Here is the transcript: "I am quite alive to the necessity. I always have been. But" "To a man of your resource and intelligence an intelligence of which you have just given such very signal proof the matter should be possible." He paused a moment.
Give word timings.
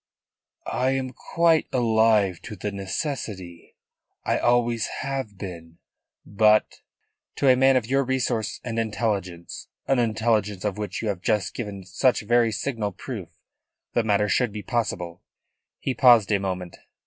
"I 0.65 0.93
am 0.93 1.11
quite 1.11 1.67
alive 1.71 2.39
to 2.45 2.55
the 2.55 2.71
necessity. 2.71 3.75
I 4.23 4.39
always 4.39 4.87
have 5.01 5.37
been. 5.37 5.77
But" 6.25 6.81
"To 7.35 7.47
a 7.47 7.55
man 7.55 7.75
of 7.75 7.85
your 7.85 8.03
resource 8.03 8.59
and 8.63 8.79
intelligence 8.79 9.67
an 9.85 9.99
intelligence 9.99 10.65
of 10.65 10.79
which 10.79 11.03
you 11.03 11.09
have 11.09 11.21
just 11.21 11.53
given 11.53 11.83
such 11.83 12.23
very 12.23 12.51
signal 12.51 12.91
proof 12.93 13.29
the 13.93 14.01
matter 14.03 14.27
should 14.27 14.51
be 14.51 14.63
possible." 14.63 15.21
He 15.77 15.93
paused 15.93 16.31
a 16.31 16.39
moment. 16.39 16.77